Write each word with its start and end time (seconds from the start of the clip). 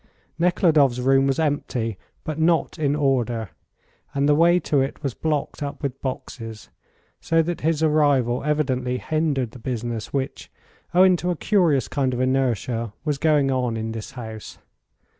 Nekhludoff's 0.39 0.97
room 0.97 1.27
was 1.27 1.37
empty, 1.37 1.95
but 2.23 2.39
not 2.39 2.79
in 2.79 2.95
order, 2.95 3.51
and 4.15 4.27
the 4.27 4.33
way 4.33 4.59
to 4.61 4.81
it 4.81 5.03
was 5.03 5.13
blocked 5.13 5.61
up 5.61 5.83
with 5.83 6.01
boxes, 6.01 6.69
so 7.19 7.43
that 7.43 7.61
his 7.61 7.83
arrival 7.83 8.43
evidently 8.43 8.97
hindered 8.97 9.51
the 9.51 9.59
business 9.59 10.11
which, 10.11 10.49
owing 10.95 11.17
to 11.17 11.29
a 11.29 11.35
curious 11.35 11.87
kind 11.87 12.15
of 12.15 12.19
inertia, 12.19 12.93
was 13.05 13.19
going 13.19 13.51
on 13.51 13.77
in 13.77 13.91
this 13.91 14.09
house. 14.13 14.57